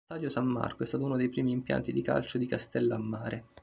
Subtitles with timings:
[0.07, 3.45] Lo stadio San Marco è stato uno dei primi impianti di calcio di Castellammare.